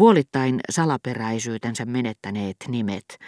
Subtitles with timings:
[0.00, 3.18] Puolittain salaperäisyytensä menettäneet nimet,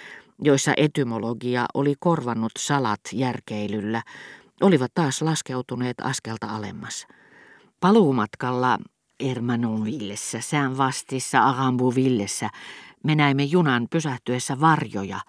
[0.42, 4.02] joissa etymologia oli korvannut salat järkeilyllä,
[4.60, 7.06] olivat taas laskeutuneet askelta alemmas.
[7.80, 8.78] Paluumatkalla
[9.20, 12.50] Ermanonvillessä, sään vastissa Arambuvillessä,
[13.04, 15.20] me näimme junan pysähtyessä varjoja,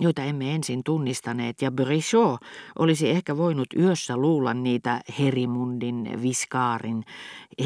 [0.00, 2.40] joita emme ensin tunnistaneet, ja Brichot
[2.78, 7.04] olisi ehkä voinut yössä luulla niitä Herimundin, Viskaarin,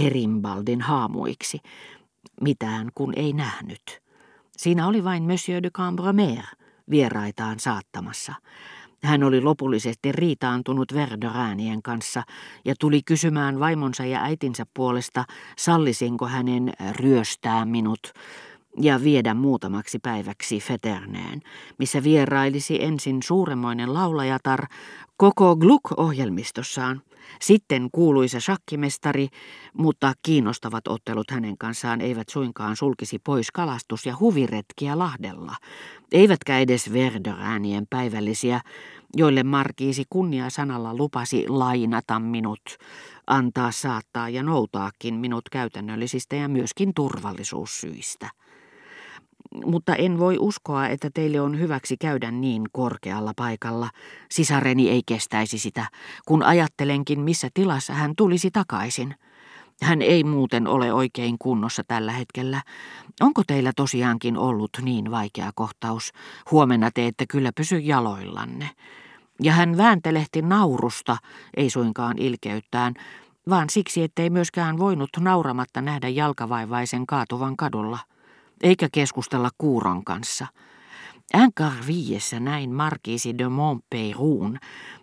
[0.02, 1.58] Herimbaldin haamuiksi.
[2.42, 4.02] Mitään kun ei nähnyt.
[4.56, 6.44] Siinä oli vain Monsieur de Cambremer
[6.90, 8.34] vieraitaan saattamassa.
[9.04, 12.22] Hän oli lopullisesti riitaantunut Verderäänien kanssa
[12.64, 15.24] ja tuli kysymään vaimonsa ja äitinsä puolesta,
[15.58, 18.12] sallisinko hänen ryöstää minut
[18.80, 21.42] ja viedä muutamaksi päiväksi Feterneen,
[21.78, 24.66] missä vierailisi ensin suuremmoinen laulajatar
[25.16, 27.02] koko Gluck-ohjelmistossaan,
[27.40, 29.28] sitten kuuluisa shakkimestari,
[29.78, 35.56] mutta kiinnostavat ottelut hänen kanssaan eivät suinkaan sulkisi pois kalastus- ja huviretkiä Lahdella,
[36.12, 38.60] eivätkä edes Verderäänien päivällisiä,
[39.16, 42.62] joille Markiisi kunnia sanalla lupasi lainata minut,
[43.26, 48.30] antaa saattaa ja noutaakin minut käytännöllisistä ja myöskin turvallisuussyistä
[49.66, 53.90] mutta en voi uskoa, että teille on hyväksi käydä niin korkealla paikalla.
[54.30, 55.86] Sisareni ei kestäisi sitä,
[56.26, 59.14] kun ajattelenkin, missä tilassa hän tulisi takaisin.
[59.82, 62.62] Hän ei muuten ole oikein kunnossa tällä hetkellä.
[63.20, 66.12] Onko teillä tosiaankin ollut niin vaikea kohtaus?
[66.50, 68.70] Huomenna te ette kyllä pysy jaloillanne.
[69.42, 71.16] Ja hän vääntelehti naurusta,
[71.56, 72.94] ei suinkaan ilkeyttään,
[73.48, 77.98] vaan siksi, ettei myöskään voinut nauramatta nähdä jalkavaivaisen kaatuvan kadulla
[78.62, 80.46] eikä keskustella kuuron kanssa.
[81.34, 84.58] Encarviessä näin markiisi de Montpeyruun.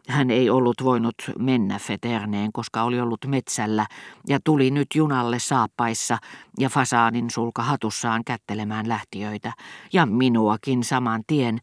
[0.07, 3.85] Hän ei ollut voinut mennä Feterneen, koska oli ollut metsällä
[4.27, 6.17] ja tuli nyt junalle saappaissa
[6.59, 9.53] ja fasaanin sulka hatussaan kättelemään lähtiöitä
[9.93, 11.59] ja minuakin saman tien,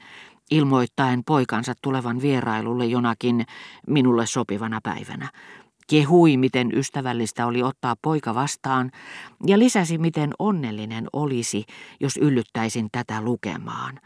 [0.51, 3.47] ilmoittaen poikansa tulevan vierailulle jonakin
[3.87, 5.29] minulle sopivana päivänä
[5.87, 8.91] kehui, miten ystävällistä oli ottaa poika vastaan
[9.47, 11.65] ja lisäsi, miten onnellinen olisi,
[12.01, 14.01] jos yllyttäisin tätä lukemaan.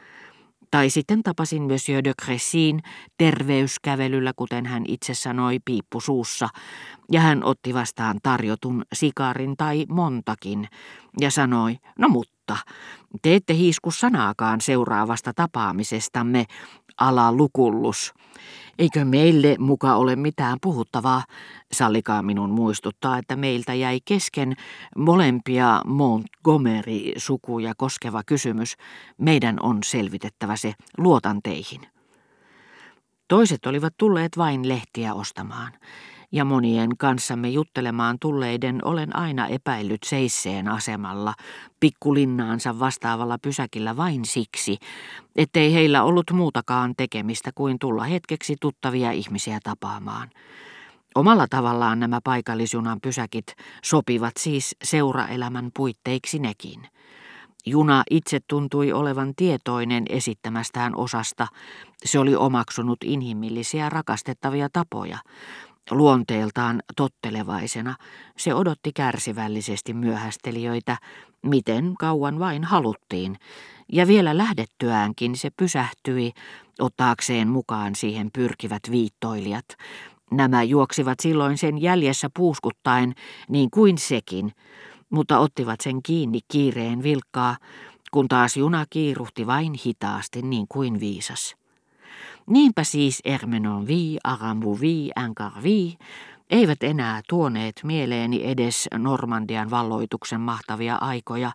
[0.71, 2.81] Tai sitten tapasin Monsieur de Cressin
[3.19, 6.49] terveyskävelyllä, kuten hän itse sanoi, piippu suussa,
[7.11, 10.69] ja hän otti vastaan tarjotun sikarin tai montakin,
[11.21, 12.57] ja sanoi, no mutta,
[13.23, 16.45] te ette hiisku sanaakaan seuraavasta tapaamisestamme,
[17.01, 18.15] ala lukullus.
[18.79, 21.25] Eikö meille muka ole mitään puhuttavaa?
[21.73, 24.57] Sallikaa minun muistuttaa, että meiltä jäi kesken
[24.97, 28.75] molempia Montgomery-sukuja koskeva kysymys.
[29.19, 30.75] Meidän on selvitettävä se.
[30.99, 31.81] Luotan teihin.
[33.29, 35.73] Toiset olivat tulleet vain lehtiä ostamaan
[36.33, 41.35] ja monien kanssamme juttelemaan tulleiden olen aina epäillyt seisseen asemalla,
[41.81, 44.77] pikkulinnaansa vastaavalla pysäkillä vain siksi,
[45.37, 50.31] ettei heillä ollut muutakaan tekemistä kuin tulla hetkeksi tuttavia ihmisiä tapaamaan.
[51.15, 53.47] Omalla tavallaan nämä paikallisjunan pysäkit
[53.83, 56.89] sopivat siis seuraelämän puitteiksi nekin.
[57.67, 61.47] Juna itse tuntui olevan tietoinen esittämästään osasta.
[62.05, 65.19] Se oli omaksunut inhimillisiä rakastettavia tapoja,
[65.91, 67.95] Luonteeltaan tottelevaisena
[68.37, 70.97] se odotti kärsivällisesti myöhästelijöitä,
[71.43, 73.37] miten kauan vain haluttiin,
[73.93, 76.33] ja vielä lähdettyäänkin se pysähtyi
[76.79, 79.65] ottaakseen mukaan siihen pyrkivät viittoilijat.
[80.31, 83.15] Nämä juoksivat silloin sen jäljessä puuskuttaen,
[83.49, 84.53] niin kuin sekin,
[85.11, 87.57] mutta ottivat sen kiinni kiireen vilkkaa,
[88.11, 91.57] kun taas juna kiiruhti vain hitaasti niin kuin viisas.
[92.51, 95.95] Niinpä siis Ermenonvi, Arambuvi, Ankarvi
[96.51, 101.53] eivät enää tuoneet mieleeni edes Normandian valloituksen mahtavia aikoja,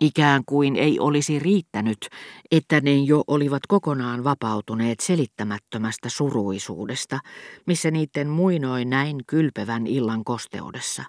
[0.00, 2.08] ikään kuin ei olisi riittänyt,
[2.50, 7.18] että ne jo olivat kokonaan vapautuneet selittämättömästä suruisuudesta,
[7.66, 11.04] missä niiden muinoi näin kylpevän illan kosteudessa.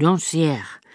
[0.00, 0.88] Doncière,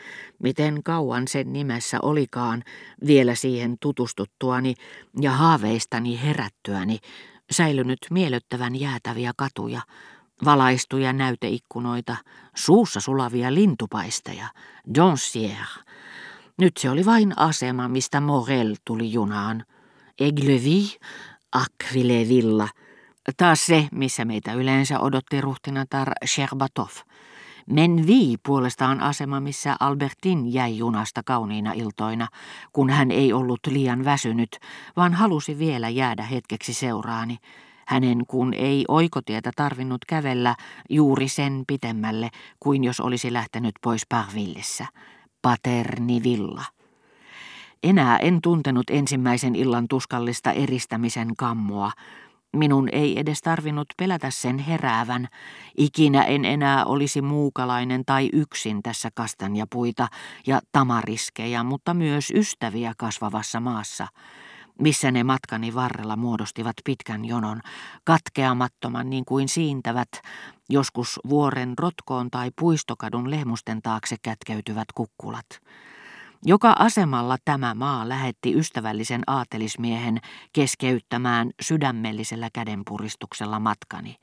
[0.43, 2.63] miten kauan sen nimessä olikaan
[3.07, 4.73] vielä siihen tutustuttuani
[5.21, 6.97] ja haaveistani herättyäni,
[7.51, 9.81] säilynyt miellyttävän jäätäviä katuja,
[10.45, 12.15] valaistuja näyteikkunoita,
[12.55, 14.47] suussa sulavia lintupaisteja,
[14.97, 15.83] Doncière.
[16.57, 19.65] Nyt se oli vain asema, mistä Morel tuli junaan.
[20.21, 20.87] Aiglevy,
[21.51, 22.67] Aquilevilla.
[23.37, 26.89] Taas se, missä meitä yleensä odotti ruhtinatar Sherbatov.
[27.69, 32.27] Menvi puolestaan asema, missä Albertin jäi junasta kauniina iltoina,
[32.73, 34.59] kun hän ei ollut liian väsynyt,
[34.95, 37.37] vaan halusi vielä jäädä hetkeksi seuraani.
[37.87, 40.55] Hänen kun ei oikotietä tarvinnut kävellä
[40.89, 42.29] juuri sen pitemmälle
[42.59, 44.85] kuin jos olisi lähtenyt pois Parvillessä.
[45.41, 46.63] Paternivilla.
[47.83, 51.91] Enää en tuntenut ensimmäisen illan tuskallista eristämisen kammoa.
[52.55, 55.27] Minun ei edes tarvinnut pelätä sen heräävän.
[55.77, 60.07] Ikinä en enää olisi muukalainen tai yksin tässä kastanjapuita
[60.47, 64.07] ja tamariskeja, mutta myös ystäviä kasvavassa maassa
[64.81, 67.61] missä ne matkani varrella muodostivat pitkän jonon,
[68.03, 70.09] katkeamattoman niin kuin siintävät,
[70.69, 75.45] joskus vuoren rotkoon tai puistokadun lehmusten taakse kätkeytyvät kukkulat.
[76.45, 80.17] Joka asemalla tämä maa lähetti ystävällisen aatelismiehen
[80.53, 84.15] keskeyttämään sydämellisellä kädenpuristuksella matkani,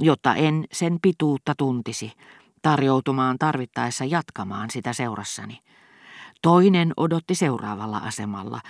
[0.00, 2.12] jotta en sen pituutta tuntisi,
[2.62, 5.58] tarjoutumaan tarvittaessa jatkamaan sitä seurassani.
[6.42, 8.60] Toinen odotti seuraavalla asemalla,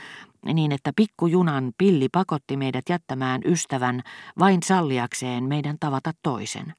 [0.45, 4.03] niin että pikkujunan pilli pakotti meidät jättämään ystävän
[4.39, 6.75] vain salliakseen meidän tavata toisen.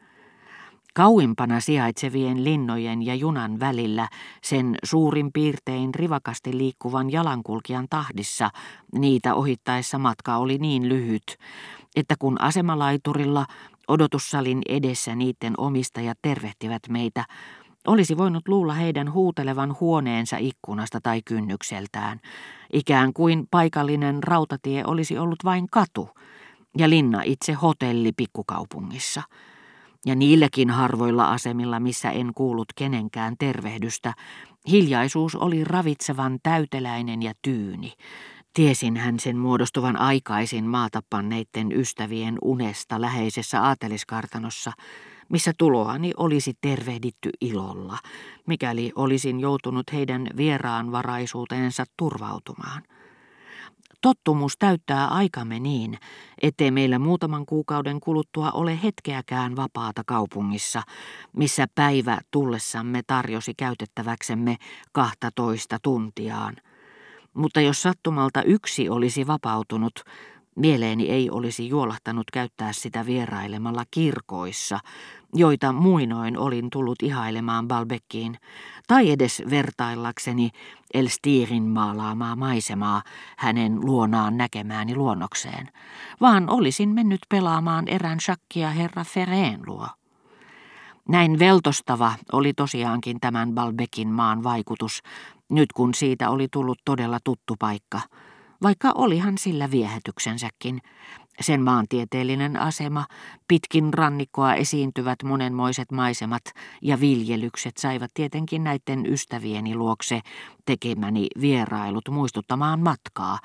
[0.95, 4.07] Kauimpana sijaitsevien linnojen ja junan välillä,
[4.43, 8.49] sen suurin piirtein rivakasti liikkuvan jalankulkijan tahdissa,
[8.95, 11.37] niitä ohittaessa matka oli niin lyhyt,
[11.95, 13.45] että kun asemalaiturilla
[13.87, 17.25] odotussalin edessä niiden omistajat tervehtivät meitä,
[17.87, 22.19] olisi voinut luulla heidän huutelevan huoneensa ikkunasta tai kynnykseltään,
[22.73, 26.09] ikään kuin paikallinen rautatie olisi ollut vain katu
[26.77, 29.23] ja linna itse hotelli pikkukaupungissa.
[30.05, 34.13] Ja niilläkin harvoilla asemilla, missä en kuullut kenenkään tervehdystä,
[34.67, 37.93] hiljaisuus oli ravitsevan täyteläinen ja tyyni.
[38.53, 44.71] Tiesin hän sen muodostuvan aikaisin maatapanneitten ystävien unesta läheisessä aateliskartanossa,
[45.29, 47.97] missä tuloani olisi tervehditty ilolla,
[48.47, 52.83] mikäli olisin joutunut heidän vieraanvaraisuuteensa turvautumaan.
[54.03, 55.97] Tottumus täyttää aikamme niin,
[56.41, 60.81] ettei meillä muutaman kuukauden kuluttua ole hetkeäkään vapaata kaupungissa,
[61.37, 64.55] missä päivä tullessamme tarjosi käytettäväksemme
[65.35, 66.55] toista tuntiaan.
[67.33, 69.93] Mutta jos sattumalta yksi olisi vapautunut,
[70.55, 74.79] Mieleeni ei olisi juolahtanut käyttää sitä vierailemalla kirkoissa,
[75.33, 78.37] joita muinoin olin tullut ihailemaan Balbekkiin,
[78.87, 80.49] tai edes vertaillakseni
[80.93, 83.01] Elstirin maalaamaa maisemaa
[83.37, 85.69] hänen luonaan näkemääni luonnokseen,
[86.21, 89.87] vaan olisin mennyt pelaamaan erään shakkia herra Fereen luo.
[91.09, 95.01] Näin veltostava oli tosiaankin tämän Balbekin maan vaikutus,
[95.49, 98.01] nyt kun siitä oli tullut todella tuttu paikka–
[98.63, 100.81] vaikka olihan sillä viehätyksensäkin.
[101.41, 103.05] Sen maantieteellinen asema,
[103.47, 106.43] pitkin rannikkoa esiintyvät monenmoiset maisemat
[106.81, 110.21] ja viljelykset saivat tietenkin näiden ystävieni luokse
[110.65, 113.39] tekemäni vierailut muistuttamaan matkaa,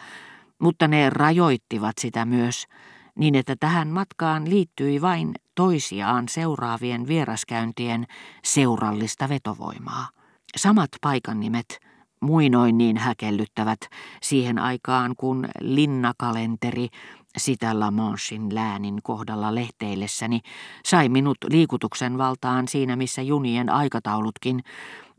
[0.59, 2.67] mutta ne rajoittivat sitä myös
[3.15, 8.07] niin, että tähän matkaan liittyi vain toisiaan seuraavien vieraskäyntien
[8.45, 10.09] seurallista vetovoimaa.
[10.57, 11.88] Samat paikannimet,
[12.21, 13.81] muinoin niin häkellyttävät
[14.23, 16.89] siihen aikaan, kun linnakalenteri
[17.37, 20.41] sitä La Manchin läänin kohdalla lehteillessäni
[20.85, 24.61] sai minut liikutuksen valtaan siinä, missä junien aikataulutkin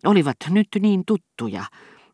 [0.05, 1.65] olivat nyt niin tuttuja,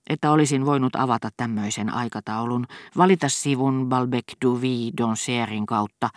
[0.10, 2.66] että olisin voinut avata tämmöisen aikataulun,
[2.98, 4.92] valita sivun Balbec du Vie
[5.68, 6.10] kautta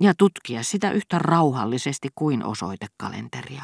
[0.00, 3.62] ja tutkia sitä yhtä rauhallisesti kuin osoitekalenteria.